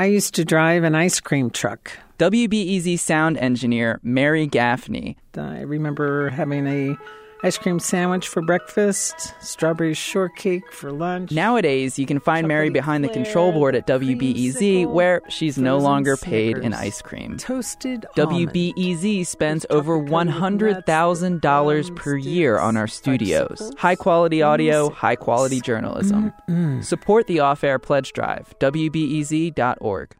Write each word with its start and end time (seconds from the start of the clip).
I 0.00 0.06
used 0.06 0.34
to 0.36 0.46
drive 0.46 0.82
an 0.82 0.94
ice 0.94 1.20
cream 1.20 1.50
truck. 1.50 1.92
WBEZ 2.18 2.98
sound 2.98 3.36
engineer 3.36 4.00
Mary 4.02 4.46
Gaffney. 4.46 5.18
I 5.36 5.60
remember 5.60 6.30
having 6.30 6.66
a 6.66 6.96
ice 7.42 7.58
cream 7.58 7.78
sandwich 7.78 8.28
for 8.28 8.42
breakfast, 8.42 9.34
strawberry 9.40 9.94
shortcake 9.94 10.70
for 10.72 10.92
lunch. 10.92 11.30
Nowadays, 11.30 11.98
you 11.98 12.06
can 12.06 12.20
find 12.20 12.46
Mary 12.46 12.70
behind 12.70 13.02
the 13.02 13.08
control 13.08 13.52
board 13.52 13.74
at 13.74 13.86
WBEZ, 13.86 14.86
where 14.86 15.22
she's 15.28 15.58
no 15.58 15.78
longer 15.78 16.16
paid 16.16 16.58
in 16.58 16.74
ice 16.74 17.00
cream. 17.02 17.36
Toasted 17.38 18.06
WBEZ 18.16 19.26
spends 19.26 19.66
over 19.70 19.98
$100,000 19.98 21.96
per 21.96 22.16
year 22.16 22.58
on 22.58 22.76
our 22.76 22.86
studios. 22.86 23.72
High 23.78 23.96
quality 23.96 24.42
audio, 24.42 24.90
high 24.90 25.16
quality 25.16 25.60
journalism. 25.60 26.32
Mm-hmm. 26.48 26.82
Support 26.82 27.26
the 27.26 27.40
Off 27.40 27.64
Air 27.64 27.78
Pledge 27.78 28.12
Drive, 28.12 28.54
WBEZ.org. 28.58 30.16